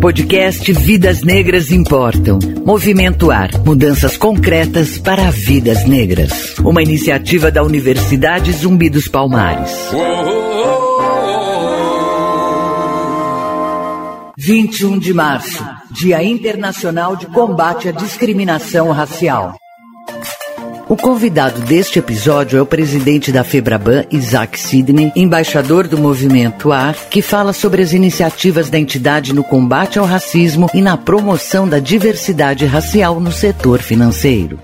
Podcast 0.00 0.72
Vidas 0.72 1.22
Negras 1.22 1.72
Importam. 1.72 2.38
Movimento 2.64 3.32
Ar. 3.32 3.50
Mudanças 3.64 4.16
concretas 4.16 4.96
para 4.96 5.28
vidas 5.32 5.84
negras. 5.86 6.56
Uma 6.60 6.80
iniciativa 6.80 7.50
da 7.50 7.64
Universidade 7.64 8.52
Zumbi 8.52 8.88
dos 8.88 9.08
Palmares. 9.08 9.72
21 14.36 15.00
de 15.00 15.12
março, 15.12 15.66
Dia 15.90 16.22
Internacional 16.22 17.16
de 17.16 17.26
Combate 17.26 17.88
à 17.88 17.90
Discriminação 17.90 18.92
Racial. 18.92 19.56
O 20.88 20.96
convidado 20.96 21.60
deste 21.60 21.98
episódio 21.98 22.58
é 22.58 22.62
o 22.62 22.66
presidente 22.66 23.30
da 23.30 23.44
Febraban, 23.44 24.06
Isaac 24.10 24.58
Sidney, 24.58 25.12
embaixador 25.14 25.86
do 25.86 25.98
movimento 25.98 26.72
AR, 26.72 26.96
que 27.10 27.20
fala 27.20 27.52
sobre 27.52 27.82
as 27.82 27.92
iniciativas 27.92 28.70
da 28.70 28.78
entidade 28.78 29.34
no 29.34 29.44
combate 29.44 29.98
ao 29.98 30.06
racismo 30.06 30.66
e 30.72 30.80
na 30.80 30.96
promoção 30.96 31.68
da 31.68 31.78
diversidade 31.78 32.64
racial 32.64 33.20
no 33.20 33.30
setor 33.30 33.80
financeiro. 33.80 34.58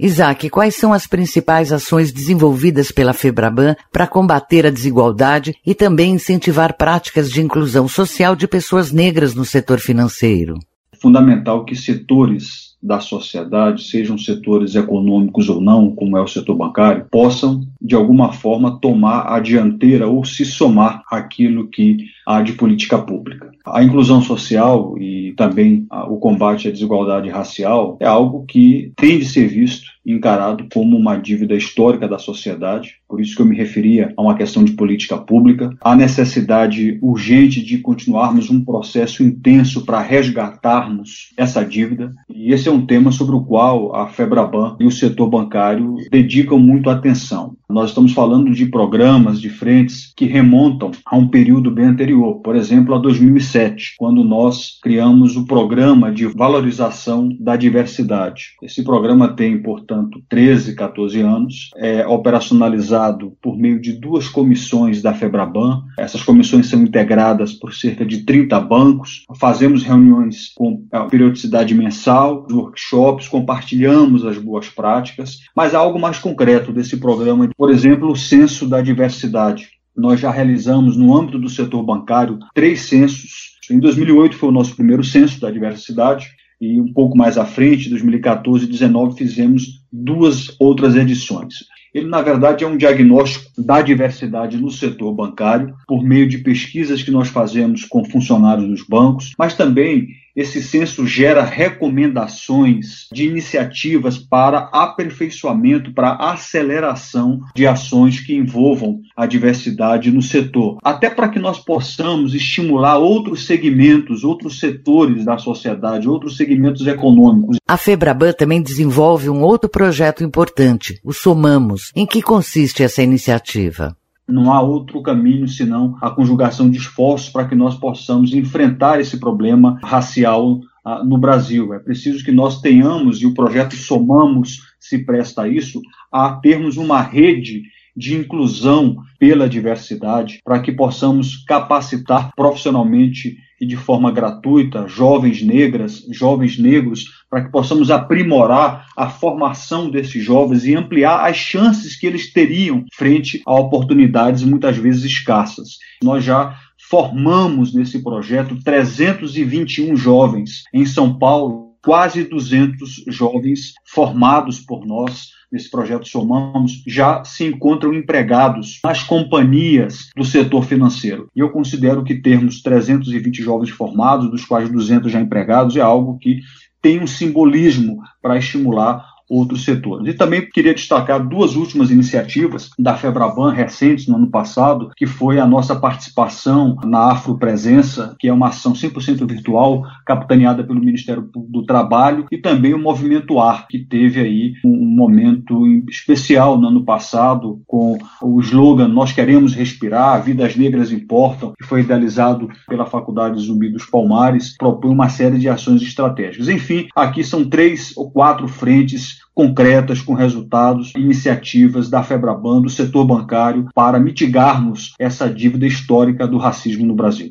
Isaac, 0.00 0.48
quais 0.50 0.76
são 0.76 0.92
as 0.92 1.08
principais 1.08 1.72
ações 1.72 2.12
desenvolvidas 2.12 2.92
pela 2.92 3.12
Febraban 3.12 3.74
para 3.90 4.06
combater 4.06 4.66
a 4.66 4.70
desigualdade 4.70 5.52
e 5.66 5.74
também 5.74 6.12
incentivar 6.12 6.76
práticas 6.76 7.28
de 7.28 7.42
inclusão 7.42 7.88
social 7.88 8.36
de 8.36 8.46
pessoas 8.46 8.92
negras 8.92 9.34
no 9.34 9.44
setor 9.44 9.80
financeiro? 9.80 10.60
Fundamental 11.02 11.64
que 11.64 11.74
setores 11.74 12.75
da 12.86 13.00
sociedade, 13.00 13.82
sejam 13.82 14.16
setores 14.16 14.74
econômicos 14.74 15.48
ou 15.48 15.60
não, 15.60 15.90
como 15.90 16.16
é 16.16 16.22
o 16.22 16.28
setor 16.28 16.54
bancário, 16.54 17.06
possam, 17.10 17.66
de 17.82 17.94
alguma 17.94 18.32
forma, 18.32 18.78
tomar 18.80 19.32
a 19.32 19.40
dianteira 19.40 20.06
ou 20.06 20.24
se 20.24 20.44
somar 20.44 21.02
àquilo 21.10 21.68
que 21.68 21.96
há 22.26 22.40
de 22.42 22.52
política 22.52 22.98
pública. 22.98 23.50
A 23.66 23.82
inclusão 23.82 24.22
social 24.22 24.96
e 24.98 25.34
também 25.36 25.86
o 26.08 26.18
combate 26.18 26.68
à 26.68 26.70
desigualdade 26.70 27.28
racial 27.28 27.96
é 28.00 28.06
algo 28.06 28.44
que 28.46 28.92
tem 28.96 29.18
de 29.18 29.24
ser 29.24 29.48
visto 29.48 29.96
encarado 30.04 30.68
como 30.72 30.96
uma 30.96 31.16
dívida 31.16 31.56
histórica 31.56 32.06
da 32.06 32.18
sociedade, 32.18 32.94
por 33.08 33.20
isso 33.20 33.34
que 33.34 33.42
eu 33.42 33.46
me 33.46 33.56
referia 33.56 34.12
a 34.16 34.22
uma 34.22 34.36
questão 34.36 34.64
de 34.64 34.72
política 34.72 35.18
pública, 35.18 35.76
a 35.80 35.96
necessidade 35.96 36.96
urgente 37.02 37.60
de 37.60 37.78
continuarmos 37.78 38.48
um 38.48 38.64
processo 38.64 39.24
intenso 39.24 39.84
para 39.84 40.00
resgatarmos 40.00 41.32
essa 41.36 41.64
dívida, 41.64 42.14
e 42.32 42.52
esse 42.52 42.68
é 42.68 42.72
um 42.72 42.75
tema 42.84 43.10
sobre 43.10 43.36
o 43.36 43.42
qual 43.42 43.94
a 43.94 44.08
Febraban 44.08 44.76
e 44.78 44.86
o 44.86 44.90
setor 44.90 45.28
bancário 45.28 45.96
dedicam 46.10 46.58
muito 46.58 46.90
atenção. 46.90 47.55
Nós 47.68 47.88
estamos 47.88 48.12
falando 48.12 48.52
de 48.52 48.66
programas, 48.66 49.40
de 49.40 49.50
frentes 49.50 50.12
que 50.16 50.24
remontam 50.24 50.92
a 51.04 51.16
um 51.16 51.26
período 51.26 51.68
bem 51.68 51.86
anterior, 51.86 52.40
por 52.40 52.54
exemplo, 52.54 52.94
a 52.94 52.98
2007, 52.98 53.96
quando 53.98 54.22
nós 54.22 54.78
criamos 54.80 55.36
o 55.36 55.44
programa 55.44 56.12
de 56.12 56.26
valorização 56.26 57.28
da 57.40 57.56
diversidade. 57.56 58.50
Esse 58.62 58.84
programa 58.84 59.34
tem, 59.34 59.60
portanto, 59.60 60.22
13, 60.28 60.76
14 60.76 61.20
anos, 61.20 61.70
é 61.76 62.06
operacionalizado 62.06 63.32
por 63.42 63.58
meio 63.58 63.80
de 63.80 63.94
duas 63.94 64.28
comissões 64.28 65.02
da 65.02 65.12
Febraban. 65.12 65.82
Essas 65.98 66.22
comissões 66.22 66.68
são 66.68 66.80
integradas 66.80 67.52
por 67.52 67.74
cerca 67.74 68.06
de 68.06 68.24
30 68.24 68.60
bancos. 68.60 69.24
Fazemos 69.40 69.82
reuniões 69.82 70.52
com 70.54 70.84
periodicidade 71.10 71.74
mensal, 71.74 72.46
workshops, 72.48 73.26
compartilhamos 73.26 74.24
as 74.24 74.38
boas 74.38 74.68
práticas, 74.68 75.40
mas 75.54 75.74
há 75.74 75.78
algo 75.78 75.98
mais 75.98 76.18
concreto 76.18 76.72
desse 76.72 76.96
programa 76.98 77.44
por 77.56 77.70
exemplo, 77.70 78.10
o 78.10 78.16
censo 78.16 78.68
da 78.68 78.80
diversidade. 78.80 79.68
Nós 79.96 80.20
já 80.20 80.30
realizamos, 80.30 80.96
no 80.96 81.16
âmbito 81.16 81.38
do 81.38 81.48
setor 81.48 81.82
bancário, 81.82 82.38
três 82.54 82.82
censos. 82.82 83.56
Em 83.70 83.78
2008 83.78 84.36
foi 84.36 84.48
o 84.50 84.52
nosso 84.52 84.76
primeiro 84.76 85.02
censo 85.02 85.40
da 85.40 85.50
diversidade, 85.50 86.26
e 86.60 86.80
um 86.80 86.92
pouco 86.92 87.16
mais 87.16 87.36
à 87.36 87.44
frente, 87.44 87.90
2014 87.90 88.64
e 88.64 88.68
2019, 88.68 89.18
fizemos 89.18 89.84
duas 89.92 90.54
outras 90.58 90.96
edições. 90.96 91.54
Ele, 91.92 92.08
na 92.08 92.20
verdade, 92.20 92.62
é 92.62 92.66
um 92.66 92.76
diagnóstico 92.76 93.50
da 93.58 93.80
diversidade 93.80 94.58
no 94.58 94.70
setor 94.70 95.14
bancário, 95.14 95.74
por 95.86 96.02
meio 96.02 96.28
de 96.28 96.38
pesquisas 96.38 97.02
que 97.02 97.10
nós 97.10 97.28
fazemos 97.28 97.84
com 97.84 98.04
funcionários 98.04 98.68
dos 98.68 98.86
bancos, 98.86 99.32
mas 99.38 99.54
também 99.54 100.08
esse 100.36 100.62
censo 100.62 101.06
gera 101.06 101.42
recomendações 101.42 103.06
de 103.10 103.24
iniciativas 103.24 104.18
para 104.18 104.68
aperfeiçoamento, 104.70 105.94
para 105.94 106.14
aceleração 106.16 107.40
de 107.54 107.66
ações 107.66 108.20
que 108.20 108.34
envolvam 108.34 109.00
a 109.16 109.24
diversidade 109.24 110.10
no 110.10 110.20
setor, 110.20 110.76
até 110.84 111.08
para 111.08 111.28
que 111.30 111.38
nós 111.38 111.58
possamos 111.58 112.34
estimular 112.34 112.98
outros 112.98 113.46
segmentos, 113.46 114.24
outros 114.24 114.60
setores 114.60 115.24
da 115.24 115.38
sociedade, 115.38 116.08
outros 116.08 116.36
segmentos 116.36 116.86
econômicos. 116.86 117.56
A 117.66 117.78
Febraban 117.78 118.32
também 118.32 118.60
desenvolve 118.60 119.30
um 119.30 119.40
outro 119.40 119.70
projeto 119.70 120.22
importante, 120.22 121.00
o 121.02 121.12
Somamos. 121.12 121.90
Em 121.96 122.06
que 122.06 122.20
consiste 122.20 122.82
essa 122.82 123.02
iniciativa? 123.02 123.96
Não 124.28 124.52
há 124.52 124.60
outro 124.60 125.00
caminho 125.02 125.46
senão 125.46 125.96
a 126.02 126.10
conjugação 126.10 126.68
de 126.68 126.78
esforços 126.78 127.30
para 127.30 127.46
que 127.46 127.54
nós 127.54 127.76
possamos 127.76 128.32
enfrentar 128.32 129.00
esse 129.00 129.18
problema 129.18 129.78
racial 129.82 130.60
ah, 130.84 131.04
no 131.04 131.16
Brasil. 131.16 131.72
É 131.72 131.78
preciso 131.78 132.24
que 132.24 132.32
nós 132.32 132.60
tenhamos, 132.60 133.22
e 133.22 133.26
o 133.26 133.34
projeto 133.34 133.76
Somamos 133.76 134.60
se 134.80 135.04
presta 135.04 135.42
a 135.42 135.48
isso, 135.48 135.80
a 136.12 136.32
termos 136.32 136.76
uma 136.76 137.00
rede 137.00 137.62
de 137.96 138.14
inclusão 138.14 138.96
pela 139.18 139.48
diversidade, 139.48 140.40
para 140.44 140.60
que 140.60 140.70
possamos 140.70 141.36
capacitar 141.44 142.30
profissionalmente 142.36 143.36
e 143.60 143.66
de 143.66 143.76
forma 143.76 144.10
gratuita 144.10 144.86
jovens 144.86 145.42
negras, 145.42 146.04
jovens 146.12 146.58
negros, 146.58 147.04
para 147.30 147.44
que 147.44 147.50
possamos 147.50 147.90
aprimorar 147.90 148.86
a 148.96 149.08
formação 149.08 149.90
desses 149.90 150.22
jovens 150.22 150.64
e 150.64 150.74
ampliar 150.74 151.24
as 151.28 151.36
chances 151.36 151.98
que 151.98 152.06
eles 152.06 152.32
teriam 152.32 152.84
frente 152.94 153.42
a 153.46 153.54
oportunidades 153.54 154.42
muitas 154.42 154.76
vezes 154.76 155.04
escassas. 155.04 155.78
Nós 156.02 156.24
já 156.24 156.56
formamos 156.88 157.74
nesse 157.74 158.02
projeto 158.02 158.56
321 158.62 159.96
jovens 159.96 160.62
em 160.72 160.86
São 160.86 161.18
Paulo, 161.18 161.65
quase 161.86 162.24
200 162.24 163.04
jovens 163.06 163.74
formados 163.84 164.58
por 164.58 164.84
nós 164.84 165.28
nesse 165.52 165.70
projeto 165.70 166.08
Somamos, 166.08 166.82
já 166.84 167.22
se 167.22 167.44
encontram 167.44 167.94
empregados 167.94 168.80
nas 168.82 169.04
companhias 169.04 170.10
do 170.16 170.24
setor 170.24 170.64
financeiro. 170.64 171.28
E 171.36 171.38
eu 171.38 171.50
considero 171.50 172.02
que 172.02 172.20
termos 172.20 172.60
320 172.60 173.40
jovens 173.40 173.70
formados, 173.70 174.28
dos 174.28 174.44
quais 174.44 174.68
200 174.68 175.12
já 175.12 175.20
empregados, 175.20 175.76
é 175.76 175.80
algo 175.80 176.18
que 176.18 176.40
tem 176.82 177.00
um 177.00 177.06
simbolismo 177.06 178.02
para 178.20 178.36
estimular 178.36 179.06
outros 179.28 179.64
setores. 179.64 180.06
E 180.06 180.16
também 180.16 180.48
queria 180.48 180.74
destacar 180.74 181.26
duas 181.26 181.56
últimas 181.56 181.90
iniciativas 181.90 182.70
da 182.78 182.96
Febraban 182.96 183.52
recentes 183.52 184.06
no 184.06 184.16
ano 184.16 184.30
passado, 184.30 184.90
que 184.96 185.06
foi 185.06 185.38
a 185.38 185.46
nossa 185.46 185.74
participação 185.74 186.76
na 186.84 187.12
Afropresença, 187.12 188.14
que 188.18 188.28
é 188.28 188.32
uma 188.32 188.48
ação 188.48 188.72
100% 188.72 189.26
virtual, 189.28 189.82
capitaneada 190.06 190.62
pelo 190.64 190.80
Ministério 190.80 191.28
do 191.34 191.64
Trabalho, 191.64 192.26
e 192.30 192.38
também 192.38 192.74
o 192.74 192.78
Movimento 192.78 193.38
Ar, 193.38 193.66
que 193.68 193.78
teve 193.78 194.20
aí 194.20 194.54
um 194.64 194.86
momento 194.86 195.66
especial 195.88 196.58
no 196.58 196.68
ano 196.68 196.84
passado 196.84 197.60
com 197.66 197.98
o 198.22 198.40
slogan 198.40 198.88
Nós 198.88 199.12
queremos 199.12 199.54
respirar, 199.54 200.22
vidas 200.22 200.56
negras 200.56 200.92
importam, 200.92 201.52
que 201.58 201.66
foi 201.66 201.80
idealizado 201.80 202.48
pela 202.68 202.86
Faculdade 202.86 203.40
Zumbi 203.40 203.70
dos 203.70 203.86
Palmares, 203.86 204.56
propõe 204.56 204.92
uma 204.92 205.08
série 205.08 205.38
de 205.38 205.48
ações 205.48 205.82
estratégicas. 205.82 206.48
Enfim, 206.48 206.86
aqui 206.94 207.24
são 207.24 207.48
três 207.48 207.92
ou 207.96 208.10
quatro 208.10 208.46
frentes 208.48 209.15
concretas 209.36 210.00
com 210.00 210.14
resultados, 210.14 210.94
iniciativas 210.96 211.90
da 211.90 212.02
Febraban, 212.02 212.62
do 212.62 212.70
setor 212.70 213.04
bancário, 213.04 213.68
para 213.74 214.00
mitigarmos 214.00 214.94
essa 214.98 215.28
dívida 215.28 215.66
histórica 215.66 216.26
do 216.26 216.38
racismo 216.38 216.86
no 216.86 216.94
Brasil. 216.94 217.30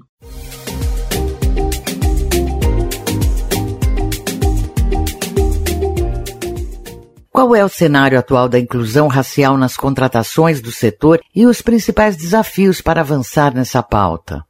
Qual 7.32 7.56
é 7.56 7.66
o 7.66 7.70
cenário 7.70 8.20
atual 8.20 8.48
da 8.48 8.60
inclusão 8.60 9.08
racial 9.08 9.58
nas 9.58 9.76
contratações 9.76 10.62
do 10.62 10.72
setor 10.72 11.20
e 11.36 11.46
os 11.46 11.62
principais 11.62 12.16
desafios 12.16 12.82
para 12.82 13.02
avançar 13.02 13.54
nessa 13.54 13.82
pauta? 13.82 14.46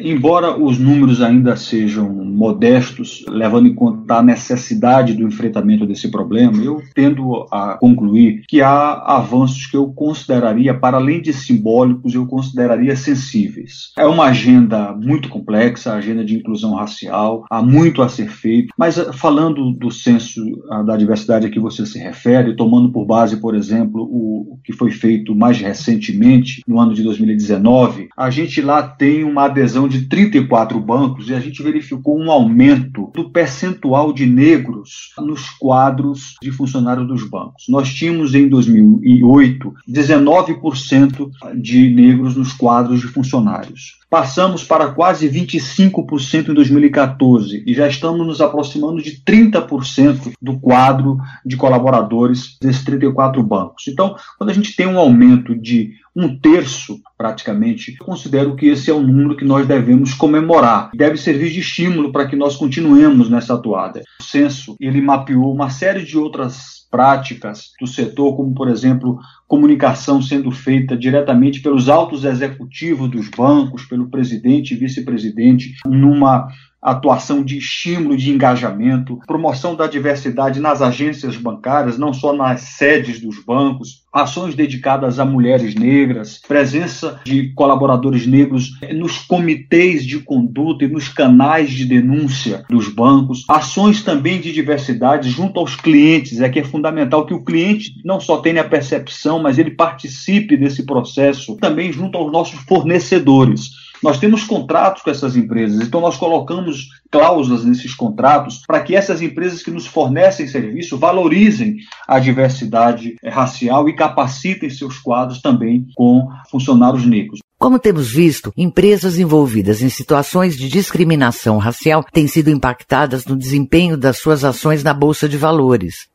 Embora 0.00 0.56
os 0.56 0.78
números 0.78 1.20
ainda 1.20 1.56
sejam 1.56 2.08
modestos, 2.08 3.24
levando 3.28 3.66
em 3.66 3.74
conta 3.74 4.18
a 4.18 4.22
necessidade 4.22 5.12
do 5.12 5.26
enfrentamento 5.26 5.84
desse 5.84 6.08
problema, 6.08 6.62
eu 6.62 6.80
tendo 6.94 7.44
a 7.50 7.76
concluir 7.80 8.44
que 8.46 8.62
há 8.62 8.92
avanços 8.92 9.66
que 9.66 9.76
eu 9.76 9.92
consideraria, 9.92 10.72
para 10.72 10.98
além 10.98 11.20
de 11.20 11.32
simbólicos, 11.32 12.14
eu 12.14 12.24
consideraria 12.26 12.94
sensíveis. 12.94 13.90
É 13.98 14.06
uma 14.06 14.26
agenda 14.26 14.92
muito 14.92 15.28
complexa, 15.28 15.92
a 15.92 15.96
agenda 15.96 16.24
de 16.24 16.36
inclusão 16.36 16.76
racial, 16.76 17.44
há 17.50 17.60
muito 17.60 18.00
a 18.00 18.08
ser 18.08 18.28
feito, 18.28 18.72
mas 18.78 18.98
eh, 18.98 19.12
falando 19.12 19.72
do 19.72 19.90
censo 19.90 20.40
ah, 20.70 20.84
da 20.84 20.96
diversidade 20.96 21.46
a 21.46 21.50
que 21.50 21.58
você 21.58 21.84
se 21.84 21.98
refere, 21.98 22.54
tomando 22.54 22.92
por 22.92 23.04
base, 23.04 23.38
por 23.38 23.52
exemplo, 23.52 24.02
o 24.02 24.60
que 24.62 24.72
foi 24.72 24.92
feito 24.92 25.34
mais 25.34 25.58
recentemente, 25.58 26.62
no 26.68 26.78
ano 26.78 26.94
de 26.94 27.02
2019, 27.02 28.10
a 28.16 28.30
gente 28.30 28.60
lá 28.60 28.80
tem 28.82 29.24
uma 29.24 29.46
adesão 29.46 29.87
de 29.88 30.02
34 30.02 30.78
bancos 30.80 31.28
e 31.28 31.34
a 31.34 31.40
gente 31.40 31.62
verificou 31.62 32.18
um 32.18 32.30
aumento 32.30 33.10
do 33.14 33.30
percentual 33.30 34.12
de 34.12 34.26
negros 34.26 35.12
nos 35.18 35.48
quadros 35.50 36.34
de 36.42 36.50
funcionários 36.50 37.08
dos 37.08 37.28
bancos. 37.28 37.64
Nós 37.68 37.92
tínhamos 37.92 38.34
em 38.34 38.48
2008 38.48 39.74
19% 39.88 41.30
de 41.60 41.90
negros 41.90 42.36
nos 42.36 42.52
quadros 42.52 43.00
de 43.00 43.06
funcionários. 43.06 43.98
Passamos 44.10 44.64
para 44.64 44.92
quase 44.92 45.28
25% 45.28 46.48
em 46.48 46.54
2014 46.54 47.62
e 47.66 47.74
já 47.74 47.86
estamos 47.86 48.26
nos 48.26 48.40
aproximando 48.40 49.02
de 49.02 49.22
30% 49.22 50.32
do 50.40 50.58
quadro 50.58 51.18
de 51.44 51.56
colaboradores 51.56 52.56
desses 52.60 52.82
34 52.84 53.42
bancos. 53.42 53.86
Então, 53.86 54.16
quando 54.38 54.48
a 54.48 54.54
gente 54.54 54.74
tem 54.74 54.86
um 54.86 54.98
aumento 54.98 55.54
de 55.54 55.92
um 56.18 56.36
terço, 56.36 56.98
praticamente, 57.16 57.94
eu 57.98 58.04
considero 58.04 58.56
que 58.56 58.66
esse 58.66 58.90
é 58.90 58.92
o 58.92 59.00
número 59.00 59.36
que 59.36 59.44
nós 59.44 59.64
devemos 59.68 60.12
comemorar. 60.14 60.90
Deve 60.92 61.16
servir 61.16 61.52
de 61.52 61.60
estímulo 61.60 62.10
para 62.10 62.26
que 62.26 62.34
nós 62.34 62.56
continuemos 62.56 63.30
nessa 63.30 63.54
atuada. 63.54 64.02
O 64.20 64.24
censo, 64.24 64.74
ele 64.80 65.00
mapeou 65.00 65.54
uma 65.54 65.70
série 65.70 66.04
de 66.04 66.18
outras 66.18 66.78
práticas 66.90 67.70
do 67.80 67.86
setor, 67.86 68.34
como, 68.34 68.52
por 68.52 68.68
exemplo, 68.68 69.16
comunicação 69.46 70.20
sendo 70.20 70.50
feita 70.50 70.96
diretamente 70.96 71.60
pelos 71.60 71.88
altos 71.88 72.24
executivos 72.24 73.08
dos 73.08 73.28
bancos, 73.28 73.84
pelo 73.84 74.10
presidente 74.10 74.74
e 74.74 74.76
vice-presidente, 74.76 75.74
numa 75.86 76.48
atuação 76.80 77.42
de 77.42 77.58
estímulo 77.58 78.16
de 78.16 78.30
engajamento, 78.30 79.18
promoção 79.26 79.74
da 79.74 79.86
diversidade 79.86 80.60
nas 80.60 80.80
agências 80.80 81.36
bancárias, 81.36 81.98
não 81.98 82.12
só 82.12 82.32
nas 82.32 82.60
sedes 82.60 83.20
dos 83.20 83.42
bancos, 83.44 84.04
ações 84.12 84.54
dedicadas 84.54 85.18
a 85.18 85.24
mulheres 85.24 85.74
negras, 85.74 86.40
presença 86.46 87.20
de 87.24 87.52
colaboradores 87.54 88.26
negros 88.26 88.72
nos 88.94 89.18
comitês 89.18 90.04
de 90.04 90.20
conduta 90.20 90.84
e 90.84 90.88
nos 90.88 91.08
canais 91.08 91.70
de 91.70 91.84
denúncia 91.84 92.64
dos 92.68 92.88
bancos, 92.88 93.44
ações 93.48 94.02
também 94.02 94.40
de 94.40 94.52
diversidade 94.52 95.30
junto 95.30 95.60
aos 95.60 95.76
clientes, 95.76 96.40
é 96.40 96.48
que 96.48 96.60
é 96.60 96.64
fundamental 96.64 97.26
que 97.26 97.34
o 97.34 97.44
cliente 97.44 97.94
não 98.04 98.20
só 98.20 98.38
tenha 98.38 98.62
a 98.62 98.68
percepção, 98.68 99.40
mas 99.40 99.58
ele 99.58 99.70
participe 99.70 100.56
desse 100.56 100.84
processo 100.84 101.56
também 101.56 101.92
junto 101.92 102.16
aos 102.16 102.32
nossos 102.32 102.60
fornecedores. 102.60 103.87
Nós 104.02 104.18
temos 104.18 104.44
contratos 104.44 105.02
com 105.02 105.10
essas 105.10 105.36
empresas, 105.36 105.80
então 105.80 106.00
nós 106.00 106.16
colocamos 106.16 106.88
cláusulas 107.10 107.64
nesses 107.64 107.94
contratos 107.94 108.62
para 108.66 108.80
que 108.80 108.94
essas 108.94 109.20
empresas 109.20 109.62
que 109.62 109.70
nos 109.70 109.86
fornecem 109.86 110.46
serviço 110.46 110.98
valorizem 110.98 111.76
a 112.06 112.18
diversidade 112.18 113.16
racial 113.24 113.88
e 113.88 113.96
capacitem 113.96 114.70
seus 114.70 114.98
quadros 114.98 115.40
também 115.40 115.86
com 115.94 116.28
funcionários 116.50 117.04
negros. 117.06 117.40
Como 117.58 117.80
temos 117.80 118.12
visto, 118.12 118.52
empresas 118.56 119.18
envolvidas 119.18 119.82
em 119.82 119.88
situações 119.88 120.56
de 120.56 120.68
discriminação 120.68 121.58
racial 121.58 122.04
têm 122.04 122.28
sido 122.28 122.50
impactadas 122.50 123.24
no 123.24 123.36
desempenho 123.36 123.96
das 123.96 124.18
suas 124.18 124.44
ações 124.44 124.84
na 124.84 124.94
Bolsa 124.94 125.28
de 125.28 125.36
Valores. 125.36 126.06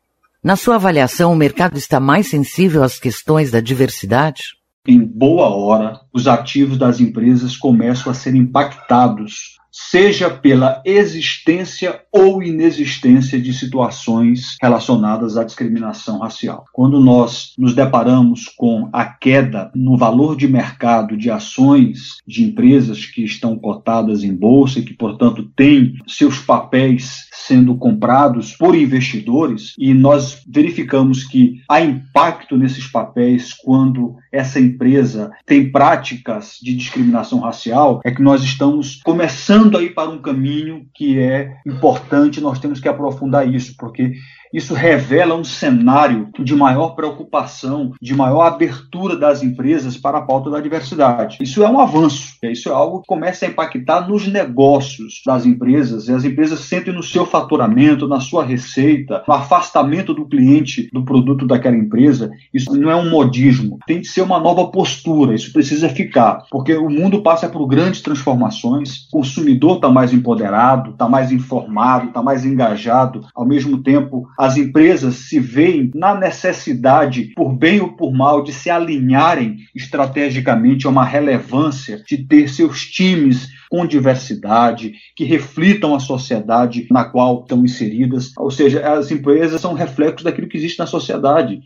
Na 0.42 0.56
sua 0.56 0.76
avaliação, 0.76 1.34
o 1.34 1.36
mercado 1.36 1.78
está 1.78 2.00
mais 2.00 2.28
sensível 2.28 2.82
às 2.82 2.98
questões 2.98 3.52
da 3.52 3.60
diversidade? 3.60 4.56
Em 4.88 5.00
boa 5.00 5.48
hora, 5.48 6.02
os 6.12 6.28
ativos 6.28 6.78
das 6.78 7.00
empresas 7.00 7.56
começam 7.56 8.12
a 8.12 8.16
ser 8.16 8.36
impactados 8.36 9.58
seja 9.74 10.30
pela 10.30 10.81
existência 10.86 12.00
ou 12.12 12.44
inexistência 12.44 13.42
de 13.42 13.52
situações 13.52 14.56
relacionadas 14.62 15.36
à 15.36 15.44
discriminação 15.44 16.20
racial. 16.20 16.66
Quando 16.72 17.00
nós 17.00 17.54
nos 17.58 17.74
deparamos 17.74 18.46
com 18.56 18.88
a 18.94 19.04
queda 19.04 19.72
no 19.74 19.98
valor 19.98 20.38
de 20.38 20.48
mercado 20.48 21.18
de 21.18 21.31
ações 21.31 22.18
de 22.28 22.44
empresas 22.44 23.08
que 23.08 23.24
estão 23.24 23.58
cotadas 23.58 24.24
em 24.24 24.36
bolsa 24.36 24.78
e 24.78 24.84
que, 24.84 24.94
portanto, 24.94 25.50
têm 25.56 25.96
seus 26.08 26.38
papéis 26.38 27.28
sendo 27.31 27.75
comprados 27.75 28.56
por 28.56 28.75
investidores, 28.75 29.74
e 29.78 29.94
nós 29.94 30.42
verificamos 30.48 31.24
que 31.24 31.62
há 31.68 31.81
impacto 31.81 32.58
nesses 32.58 32.88
papéis 32.88 33.54
quando 33.54 34.16
essa 34.31 34.60
empresa 34.60 35.31
tem 35.46 35.70
práticas 35.70 36.58
de 36.62 36.74
discriminação 36.74 37.40
racial, 37.40 38.00
é 38.06 38.12
que 38.12 38.22
nós 38.22 38.44
estamos 38.44 39.02
começando 39.04 39.62
caminhando 39.63 39.77
aí 39.77 39.89
para 39.89 40.10
um 40.10 40.21
caminho 40.21 40.86
que 40.94 41.19
é 41.19 41.57
importante, 41.65 42.42
nós 42.42 42.60
temos 42.60 42.80
que 42.80 42.89
aprofundar 42.89 43.48
isso, 43.48 43.75
porque 43.77 44.13
isso 44.54 44.75
revela 44.75 45.36
um 45.36 45.44
cenário 45.44 46.30
de 46.39 46.56
maior 46.56 46.89
preocupação, 46.89 47.92
de 48.00 48.13
maior 48.13 48.42
abertura 48.42 49.18
das 49.18 49.42
empresas 49.42 49.98
para 49.98 50.19
a 50.19 50.21
pauta 50.21 50.51
da 50.51 50.60
diversidade. 50.60 51.38
Isso 51.42 51.63
é 51.63 51.69
um 51.69 51.80
avanço, 51.80 52.36
isso 52.44 52.69
é 52.69 52.71
algo 52.71 53.01
que 53.01 53.07
começa 53.07 53.45
a 53.45 53.50
impactar 53.50 54.07
nos 54.07 54.27
negócios 54.27 55.24
das 55.25 55.48
empresas, 55.48 56.07
e 56.07 56.13
as 56.13 56.24
empresas 56.24 56.60
sentem 56.60 56.94
no 56.94 57.01
seu 57.01 57.25
faturamento, 57.25 58.07
na 58.07 58.19
sua 58.19 58.45
receita, 58.45 59.24
no 59.27 59.33
afastamento 59.33 60.13
do 60.13 60.27
cliente 60.27 60.88
do 60.94 61.04
produto 61.04 61.48
daquela 61.48 61.75
empresa. 61.75 62.30
Isso 62.54 62.75
não 62.75 62.92
é 62.92 62.95
um 62.95 63.10
modismo, 63.10 63.80
tem 63.88 64.01
de 64.01 64.07
ser 64.07 64.21
uma 64.21 64.39
nova 64.39 64.68
postura, 64.68 65.33
isso 65.33 65.51
precisa 65.51 65.89
ficar, 65.89 66.44
porque 66.51 66.75
o 66.75 66.89
mundo 66.89 67.24
passa 67.24 67.50
por 67.50 67.65
grandes 67.65 68.01
transformações, 68.01 69.07
o 69.12 69.24
consumidor 69.54 69.76
está 69.76 69.90
mais 69.90 70.14
empoderado, 70.14 70.92
está 70.92 71.08
mais 71.08 71.32
informado, 71.32 72.08
está 72.08 72.22
mais 72.22 72.46
engajado, 72.46 73.26
ao 73.34 73.46
mesmo 73.46 73.82
tempo 73.82 74.28
as 74.38 74.58
empresas 74.58 75.16
se 75.16 75.40
veem 75.40 75.92
na 75.94 76.16
necessidade, 76.16 77.32
por 77.36 77.54
bem 77.54 77.80
ou 77.80 77.90
por 77.90 78.12
mal, 78.12 78.44
de 78.44 78.52
se 78.52 78.70
alinharem 78.70 79.58
estrategicamente 79.76 80.88
a 80.88 80.90
uma 80.90 81.06
relevância, 81.06 82.04
de 82.08 82.18
ter 82.18 82.50
seus 82.50 82.82
times 82.86 83.48
com 83.70 83.86
diversidade, 83.86 84.94
que 85.16 85.24
reflitam 85.24 85.96
a 85.96 86.00
sociedade 86.00 86.88
na 86.92 87.06
qual 87.06 87.42
estão 87.42 87.64
inseridas. 87.64 88.32
Ou 88.38 88.52
seja, 88.52 88.94
as 88.94 89.12
empresas 89.12 89.62
são 89.62 89.74
reflexos 89.74 90.24
daquilo 90.24 90.48
que 90.48 90.58
existe 90.58 90.80
na 90.80 90.86
sociedade. 90.86 91.60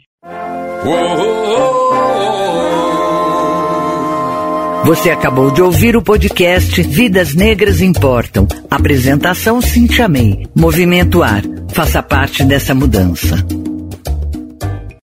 Você 4.85 5.09
acabou 5.09 5.51
de 5.51 5.62
ouvir 5.62 5.97
o 5.97 6.01
podcast 6.01 6.81
Vidas 6.81 7.33
Negras 7.33 7.81
Importam. 7.81 8.47
Apresentação 8.69 9.62
Cintia 9.62 10.07
May. 10.07 10.45
Movimento 10.56 11.21
Ar. 11.21 11.44
Faça 11.74 12.01
parte 12.01 12.44
dessa 12.45 12.74
mudança. 12.74 13.35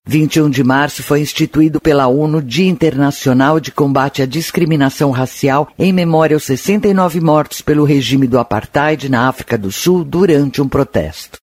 21 0.07 0.49
de 0.49 0.63
março 0.63 1.03
foi 1.03 1.21
instituído 1.21 1.79
pela 1.79 2.07
ONU 2.07 2.41
Dia 2.41 2.69
Internacional 2.69 3.59
de 3.59 3.71
Combate 3.71 4.21
à 4.21 4.25
Discriminação 4.25 5.11
Racial 5.11 5.67
em 5.77 5.91
memória 5.91 6.35
aos 6.35 6.43
69 6.43 7.19
mortos 7.19 7.61
pelo 7.61 7.83
regime 7.83 8.27
do 8.27 8.39
apartheid 8.39 9.09
na 9.09 9.27
África 9.27 9.57
do 9.57 9.71
Sul 9.71 10.03
durante 10.03 10.61
um 10.61 10.67
protesto. 10.67 11.44